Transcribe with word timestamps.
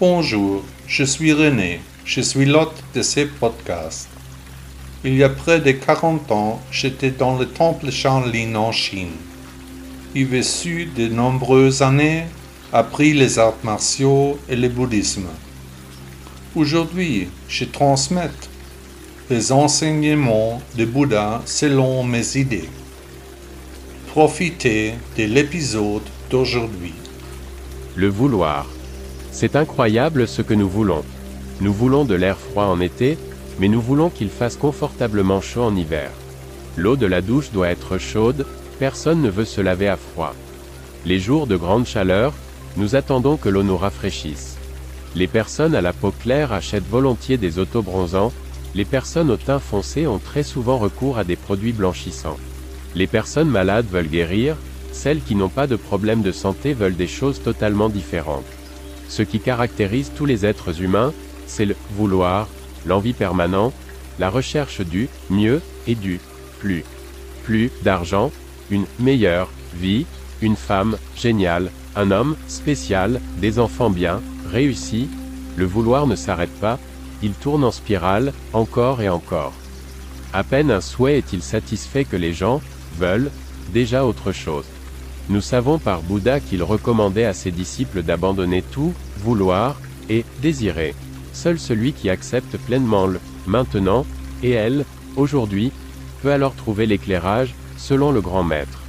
Bonjour, 0.00 0.62
je 0.86 1.04
suis 1.04 1.34
René, 1.34 1.82
je 2.06 2.22
suis 2.22 2.46
l'hôte 2.46 2.82
de 2.94 3.02
ces 3.02 3.26
podcasts. 3.26 4.08
Il 5.04 5.14
y 5.14 5.22
a 5.22 5.28
près 5.28 5.60
de 5.60 5.72
40 5.72 6.32
ans, 6.32 6.62
j'étais 6.72 7.10
dans 7.10 7.36
le 7.36 7.44
temple 7.44 7.90
Shaolin 7.90 8.54
en 8.54 8.72
Chine. 8.72 9.12
Y 10.14 10.24
vécu 10.24 10.86
de 10.86 11.06
nombreuses 11.08 11.82
années, 11.82 12.24
appris 12.72 13.12
les 13.12 13.38
arts 13.38 13.58
martiaux 13.62 14.38
et 14.48 14.56
le 14.56 14.70
bouddhisme. 14.70 15.28
Aujourd'hui, 16.56 17.28
je 17.46 17.66
transmets 17.66 18.30
les 19.28 19.52
enseignements 19.52 20.62
de 20.78 20.86
Bouddha 20.86 21.42
selon 21.44 22.04
mes 22.04 22.38
idées. 22.38 22.70
Profitez 24.06 24.94
de 25.18 25.24
l'épisode 25.24 26.08
d'aujourd'hui. 26.30 26.94
Le 27.96 28.08
vouloir. 28.08 28.66
C'est 29.32 29.56
incroyable 29.56 30.26
ce 30.26 30.42
que 30.42 30.54
nous 30.54 30.68
voulons. 30.68 31.04
Nous 31.60 31.72
voulons 31.72 32.04
de 32.04 32.14
l'air 32.14 32.38
froid 32.38 32.64
en 32.64 32.80
été, 32.80 33.16
mais 33.58 33.68
nous 33.68 33.80
voulons 33.80 34.10
qu'il 34.10 34.28
fasse 34.28 34.56
confortablement 34.56 35.40
chaud 35.40 35.62
en 35.62 35.76
hiver. 35.76 36.10
L'eau 36.76 36.96
de 36.96 37.06
la 37.06 37.20
douche 37.20 37.50
doit 37.52 37.68
être 37.68 37.98
chaude, 37.98 38.46
personne 38.78 39.22
ne 39.22 39.30
veut 39.30 39.44
se 39.44 39.60
laver 39.60 39.88
à 39.88 39.96
froid. 39.96 40.34
Les 41.04 41.18
jours 41.18 41.46
de 41.46 41.56
grande 41.56 41.86
chaleur, 41.86 42.32
nous 42.76 42.96
attendons 42.96 43.36
que 43.36 43.48
l'eau 43.48 43.62
nous 43.62 43.76
rafraîchisse. 43.76 44.56
Les 45.14 45.26
personnes 45.26 45.74
à 45.74 45.80
la 45.80 45.92
peau 45.92 46.12
claire 46.12 46.52
achètent 46.52 46.88
volontiers 46.88 47.36
des 47.36 47.58
autobronzants, 47.58 48.32
les 48.74 48.84
personnes 48.84 49.30
au 49.30 49.36
teint 49.36 49.58
foncé 49.58 50.06
ont 50.06 50.20
très 50.20 50.44
souvent 50.44 50.78
recours 50.78 51.18
à 51.18 51.24
des 51.24 51.36
produits 51.36 51.72
blanchissants. 51.72 52.38
Les 52.94 53.06
personnes 53.06 53.48
malades 53.48 53.86
veulent 53.90 54.08
guérir, 54.08 54.56
celles 54.92 55.22
qui 55.22 55.34
n'ont 55.34 55.48
pas 55.48 55.66
de 55.66 55.76
problème 55.76 56.22
de 56.22 56.32
santé 56.32 56.72
veulent 56.72 56.96
des 56.96 57.06
choses 57.06 57.42
totalement 57.42 57.88
différentes. 57.88 58.44
Ce 59.10 59.22
qui 59.22 59.40
caractérise 59.40 60.12
tous 60.16 60.24
les 60.24 60.46
êtres 60.46 60.80
humains, 60.80 61.12
c'est 61.48 61.66
le 61.66 61.74
vouloir, 61.96 62.48
l'envie 62.86 63.12
permanente, 63.12 63.74
la 64.20 64.30
recherche 64.30 64.82
du 64.82 65.08
mieux 65.28 65.60
et 65.88 65.96
du 65.96 66.20
plus. 66.60 66.84
Plus 67.42 67.72
d'argent, 67.82 68.30
une 68.70 68.86
meilleure 69.00 69.50
vie, 69.74 70.06
une 70.40 70.54
femme 70.54 70.96
géniale, 71.16 71.72
un 71.96 72.12
homme 72.12 72.36
spécial, 72.46 73.20
des 73.38 73.58
enfants 73.58 73.90
bien, 73.90 74.22
réussis. 74.48 75.08
Le 75.56 75.64
vouloir 75.64 76.06
ne 76.06 76.14
s'arrête 76.14 76.54
pas, 76.60 76.78
il 77.20 77.32
tourne 77.32 77.64
en 77.64 77.72
spirale, 77.72 78.32
encore 78.52 79.02
et 79.02 79.08
encore. 79.08 79.52
À 80.32 80.44
peine 80.44 80.70
un 80.70 80.80
souhait 80.80 81.18
est-il 81.18 81.42
satisfait 81.42 82.04
que 82.04 82.16
les 82.16 82.32
gens 82.32 82.60
veulent 82.96 83.32
déjà 83.72 84.04
autre 84.04 84.30
chose. 84.30 84.66
Nous 85.28 85.40
savons 85.40 85.78
par 85.78 86.02
Bouddha 86.02 86.40
qu'il 86.40 86.62
recommandait 86.62 87.24
à 87.24 87.34
ses 87.34 87.50
disciples 87.50 88.02
d'abandonner 88.02 88.62
tout, 88.62 88.92
vouloir, 89.18 89.80
et 90.08 90.24
désirer. 90.42 90.94
Seul 91.32 91.58
celui 91.58 91.92
qui 91.92 92.10
accepte 92.10 92.56
pleinement 92.56 93.06
le 93.06 93.20
maintenant, 93.46 94.04
et 94.42 94.50
elle, 94.50 94.84
aujourd'hui, 95.16 95.72
peut 96.22 96.32
alors 96.32 96.54
trouver 96.54 96.86
l'éclairage, 96.86 97.54
selon 97.76 98.10
le 98.10 98.20
grand 98.20 98.42
maître. 98.42 98.82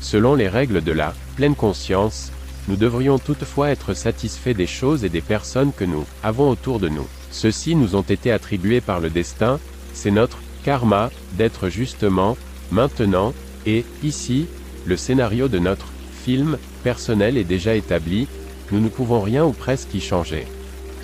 Selon 0.00 0.34
les 0.34 0.48
règles 0.48 0.82
de 0.82 0.92
la 0.92 1.14
pleine 1.36 1.56
conscience, 1.56 2.30
nous 2.68 2.76
devrions 2.76 3.18
toutefois 3.18 3.70
être 3.70 3.94
satisfaits 3.94 4.54
des 4.54 4.66
choses 4.66 5.04
et 5.04 5.08
des 5.08 5.22
personnes 5.22 5.72
que 5.72 5.84
nous 5.84 6.04
avons 6.22 6.50
autour 6.50 6.78
de 6.78 6.88
nous. 6.88 7.06
Ceux-ci 7.30 7.74
nous 7.74 7.96
ont 7.96 8.02
été 8.02 8.30
attribués 8.30 8.80
par 8.80 9.00
le 9.00 9.10
destin, 9.10 9.58
c'est 9.94 10.10
notre 10.10 10.38
karma 10.64 11.10
d'être 11.32 11.68
justement, 11.68 12.36
maintenant, 12.70 13.32
et 13.66 13.84
ici, 14.02 14.46
le 14.88 14.96
scénario 14.96 15.48
de 15.48 15.58
notre 15.58 15.92
film 16.24 16.56
personnel 16.82 17.36
est 17.36 17.44
déjà 17.44 17.74
établi, 17.74 18.26
nous 18.72 18.80
ne 18.80 18.88
pouvons 18.88 19.20
rien 19.20 19.44
ou 19.44 19.52
presque 19.52 19.92
y 19.94 20.00
changer. 20.00 20.46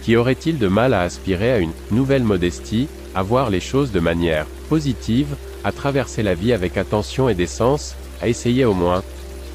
Qui 0.02 0.16
aurait-il 0.16 0.58
de 0.58 0.68
mal 0.68 0.94
à 0.94 1.02
aspirer 1.02 1.52
à 1.52 1.58
une 1.58 1.72
nouvelle 1.90 2.24
modestie, 2.24 2.88
à 3.14 3.22
voir 3.22 3.50
les 3.50 3.60
choses 3.60 3.92
de 3.92 4.00
manière 4.00 4.46
positive, 4.70 5.36
à 5.64 5.72
traverser 5.72 6.22
la 6.22 6.34
vie 6.34 6.54
avec 6.54 6.78
attention 6.78 7.28
et 7.28 7.34
décence, 7.34 7.94
à 8.22 8.28
essayer 8.28 8.64
au 8.64 8.74
moins 8.74 9.02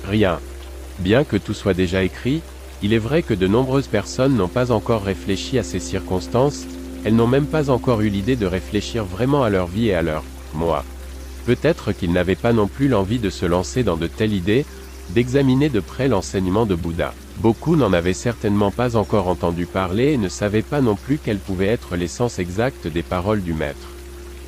Rien? 0.07 0.39
Bien 0.99 1.23
que 1.23 1.37
tout 1.37 1.53
soit 1.55 1.73
déjà 1.73 2.03
écrit, 2.03 2.41
il 2.83 2.93
est 2.93 2.99
vrai 2.99 3.23
que 3.23 3.33
de 3.33 3.47
nombreuses 3.47 3.87
personnes 3.87 4.35
n'ont 4.35 4.47
pas 4.47 4.71
encore 4.71 5.03
réfléchi 5.03 5.57
à 5.57 5.63
ces 5.63 5.79
circonstances, 5.79 6.65
elles 7.03 7.15
n'ont 7.15 7.27
même 7.27 7.47
pas 7.47 7.71
encore 7.71 8.01
eu 8.01 8.09
l'idée 8.09 8.35
de 8.35 8.45
réfléchir 8.45 9.05
vraiment 9.05 9.43
à 9.43 9.49
leur 9.49 9.67
vie 9.67 9.87
et 9.87 9.95
à 9.95 10.03
leur 10.03 10.23
moi. 10.53 10.83
Peut-être 11.49 11.93
qu'ils 11.93 12.11
n'avaient 12.11 12.35
pas 12.35 12.53
non 12.53 12.67
plus 12.67 12.87
l'envie 12.87 13.17
de 13.17 13.31
se 13.31 13.47
lancer 13.47 13.81
dans 13.81 13.97
de 13.97 14.05
telles 14.05 14.33
idées, 14.33 14.67
d'examiner 15.15 15.69
de 15.69 15.79
près 15.79 16.07
l'enseignement 16.07 16.67
de 16.67 16.75
Bouddha. 16.75 17.15
Beaucoup 17.37 17.75
n'en 17.75 17.91
avaient 17.91 18.13
certainement 18.13 18.69
pas 18.69 18.95
encore 18.95 19.27
entendu 19.27 19.65
parler 19.65 20.13
et 20.13 20.17
ne 20.17 20.29
savaient 20.29 20.61
pas 20.61 20.79
non 20.79 20.95
plus 20.95 21.17
quel 21.17 21.39
pouvait 21.39 21.65
être 21.65 21.95
l'essence 21.95 22.37
exacte 22.37 22.85
des 22.85 23.01
paroles 23.01 23.41
du 23.41 23.55
Maître. 23.55 23.89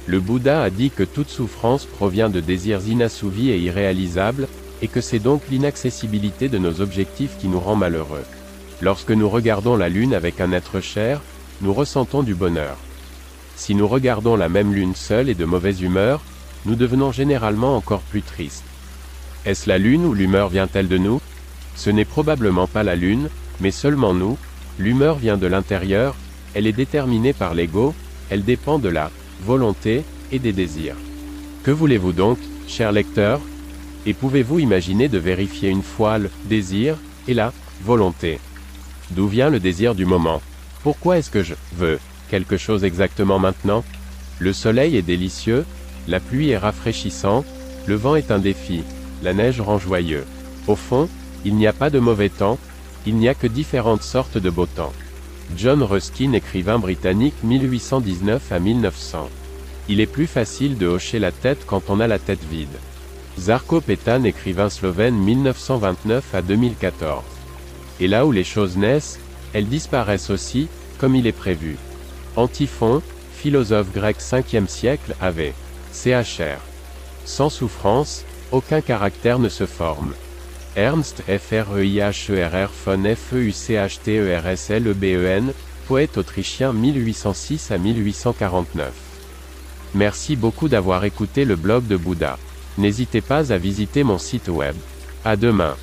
Le 0.06 0.20
Bouddha 0.20 0.62
a 0.62 0.70
dit 0.70 0.92
que 0.92 1.02
toute 1.02 1.30
souffrance 1.30 1.86
provient 1.86 2.30
de 2.30 2.40
désirs 2.40 2.88
inassouvis 2.88 3.50
et 3.50 3.58
irréalisables, 3.58 4.48
et 4.84 4.88
que 4.88 5.02
c'est 5.02 5.18
donc 5.18 5.42
l'inaccessibilité 5.50 6.50
de 6.50 6.60
nos 6.60 6.82
objectifs 6.82 7.36
qui 7.40 7.48
nous 7.48 7.60
rend 7.60 7.76
malheureux. 7.76 8.26
Lorsque 8.80 9.10
nous 9.10 9.28
regardons 9.28 9.76
la 9.76 9.90
Lune 9.90 10.14
avec 10.14 10.40
un 10.40 10.52
être 10.52 10.82
cher, 10.82 11.24
nous 11.62 11.74
ressentons 11.74 12.22
du 12.22 12.36
bonheur. 12.36 12.78
Si 13.56 13.74
nous 13.74 13.88
regardons 13.88 14.36
la 14.36 14.50
même 14.50 14.72
Lune 14.72 14.94
seule 14.94 15.30
et 15.30 15.36
de 15.36 15.46
mauvaise 15.46 15.82
humeur, 15.82 16.22
nous 16.66 16.76
devenons 16.76 17.12
généralement 17.12 17.76
encore 17.76 18.02
plus 18.02 18.22
tristes. 18.22 18.64
Est-ce 19.46 19.68
la 19.68 19.78
Lune 19.78 20.06
ou 20.06 20.14
l'humeur 20.14 20.50
vient-elle 20.50 20.88
de 20.88 20.98
nous? 20.98 21.22
Ce 21.76 21.90
n'est 21.90 22.06
probablement 22.06 22.68
pas 22.68 22.84
la 22.84 22.96
Lune, 22.96 23.30
mais 23.60 23.72
seulement 23.72 24.14
nous, 24.14 24.38
l'humeur 24.78 25.16
vient 25.16 25.38
de 25.38 25.48
l'intérieur, 25.48 26.16
elle 26.54 26.68
est 26.68 26.74
déterminée 26.74 27.34
par 27.34 27.54
l'ego, 27.54 27.96
elle 28.30 28.44
dépend 28.44 28.78
de 28.78 28.90
la 28.90 29.10
volonté 29.44 30.04
et 30.32 30.40
des 30.40 30.54
désirs. 30.54 30.96
Que 31.64 31.72
voulez-vous 31.72 32.12
donc, 32.14 32.38
cher 32.68 32.92
lecteur? 32.92 33.40
Et 34.06 34.14
pouvez-vous 34.14 34.60
imaginer 34.60 35.10
de 35.10 35.20
vérifier 35.20 35.70
une 35.70 35.84
fois 35.84 36.18
le 36.18 36.30
désir 36.46 36.98
et 37.28 37.34
la 37.34 37.54
volonté? 37.84 38.40
D'où 39.12 39.28
vient 39.28 39.50
le 39.50 39.60
désir 39.60 39.94
du 39.94 40.06
moment? 40.06 40.42
Pourquoi 40.84 41.18
est-ce 41.18 41.30
que 41.30 41.44
je 41.44 41.54
veux 41.76 42.00
quelque 42.30 42.58
chose 42.58 42.84
exactement 42.84 43.38
maintenant? 43.38 43.84
Le 44.40 44.54
soleil 44.54 44.98
est 44.98 45.04
délicieux, 45.04 45.66
la 46.08 46.20
pluie 46.20 46.50
est 46.50 46.58
rafraîchissante, 46.58 47.46
le 47.88 47.96
vent 47.96 48.16
est 48.16 48.32
un 48.32 48.40
défi, 48.40 48.84
la 49.24 49.34
neige 49.34 49.62
rend 49.62 49.78
joyeux. 49.78 50.26
Au 50.68 50.76
fond, 50.76 51.10
il 51.46 51.56
n'y 51.56 51.68
a 51.68 51.74
pas 51.74 51.90
de 51.90 52.00
mauvais 52.00 52.30
temps, 52.30 52.58
il 53.06 53.16
n'y 53.16 53.28
a 53.28 53.34
que 53.34 53.48
différentes 53.48 54.04
sortes 54.04 54.38
de 54.38 54.50
beau 54.50 54.66
temps. 54.66 54.94
John 55.58 55.84
Ruskin, 55.84 56.34
écrivain 56.34 56.80
britannique 56.80 57.36
1819 57.44 58.52
à 58.52 58.60
1900. 58.60 59.30
Il 59.90 60.00
est 60.00 60.06
plus 60.06 60.28
facile 60.28 60.78
de 60.78 60.88
hocher 60.88 61.20
la 61.20 61.32
tête 61.32 61.66
quand 61.66 61.90
on 61.90 62.00
a 62.00 62.08
la 62.08 62.20
tête 62.20 62.44
vide. 62.50 62.78
Zarko 63.40 63.82
Petan, 63.82 64.24
écrivain 64.24 64.70
slovène 64.70 65.16
1929 65.16 66.36
à 66.36 66.42
2014. 66.42 67.24
Et 68.00 68.08
là 68.08 68.26
où 68.26 68.32
les 68.32 68.44
choses 68.44 68.78
naissent, 68.78 69.20
elles 69.54 69.68
disparaissent 69.68 70.30
aussi, 70.30 70.68
comme 70.98 71.16
il 71.16 71.28
est 71.28 71.32
prévu. 71.32 71.78
Antiphon, 72.36 73.02
philosophe 73.34 73.92
grec 73.92 74.18
5e 74.20 74.68
siècle, 74.68 75.16
avait 75.20 75.54
CHR. 75.94 76.60
Sans 77.26 77.50
souffrance, 77.50 78.24
aucun 78.52 78.82
caractère 78.82 79.40
ne 79.40 79.50
se 79.50 79.66
forme. 79.66 80.14
Ernst 80.76 81.24
F-R-E-I-H-E-R-R 81.28 82.70
von 82.86 83.04
F-E-U-C-H-T-E-R-S-L-E-B-E-N, 83.04 85.52
poète 85.88 86.18
autrichien 86.18 86.74
1806 86.74 87.72
à 87.72 87.78
1849. 87.78 88.92
Merci 89.94 90.38
beaucoup 90.38 90.70
d'avoir 90.70 91.04
écouté 91.04 91.44
le 91.44 91.56
blog 91.56 91.88
de 91.88 91.98
Bouddha. 91.98 92.38
N'hésitez 92.78 93.22
pas 93.22 93.52
à 93.52 93.58
visiter 93.58 94.04
mon 94.04 94.18
site 94.18 94.48
web. 94.48 94.76
À 95.26 95.36
demain. 95.36 95.76